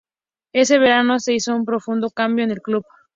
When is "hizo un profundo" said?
1.35-2.09